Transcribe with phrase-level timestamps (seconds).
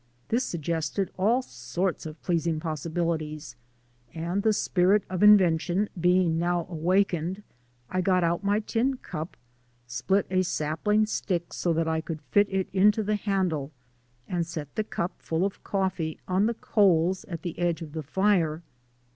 [0.29, 3.55] This suggested all sorts of pleasing possibilities
[4.15, 7.43] and, the spirit of invention being now awakened,
[7.87, 9.37] I got out my tin cup,
[9.85, 13.71] split a sapling stick so I could fit it into the handle,
[14.27, 18.01] and set the cup, full of coffee, on the coals at the edge of the
[18.01, 18.63] fire.